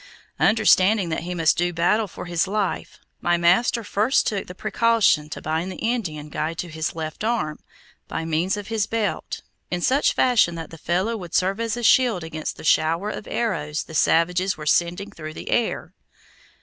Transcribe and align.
Understanding 0.39 1.09
that 1.09 1.19
he 1.21 1.35
must 1.35 1.59
do 1.59 1.71
battle 1.71 2.07
for 2.07 2.25
his 2.25 2.47
life, 2.47 2.99
my 3.21 3.37
master 3.37 3.83
first 3.83 4.25
took 4.25 4.47
the 4.47 4.55
precaution 4.55 5.29
to 5.29 5.43
bind 5.43 5.71
the 5.71 5.75
Indian 5.75 6.29
guide 6.29 6.57
to 6.57 6.69
his 6.69 6.95
left 6.95 7.23
arm, 7.23 7.59
by 8.07 8.25
means 8.25 8.57
of 8.57 8.69
his 8.69 8.87
belt, 8.87 9.43
in 9.69 9.79
such 9.81 10.13
fashion 10.13 10.55
that 10.55 10.71
the 10.71 10.79
fellow 10.79 11.15
would 11.15 11.35
serve 11.35 11.59
as 11.59 11.77
a 11.77 11.83
shield 11.83 12.23
against 12.23 12.57
the 12.57 12.63
shower 12.63 13.11
of 13.11 13.27
arrows 13.29 13.83
the 13.83 13.93
savages 13.93 14.57
were 14.57 14.65
sending 14.65 15.11
through 15.11 15.35
the 15.35 15.51
air. 15.51 15.93